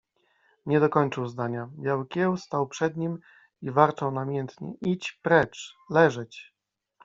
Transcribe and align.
Nie 0.65 0.79
dokończył 0.79 1.27
zdania. 1.27 1.69
Biały 1.79 2.07
Kieł 2.07 2.37
stał 2.37 2.67
przed 2.67 2.97
nim 2.97 3.19
i 3.61 3.71
warczał 3.71 4.11
namiętnie.- 4.11 4.73
Idź 4.81 5.19
precz! 5.23 5.75
Leżeć!- 5.89 6.53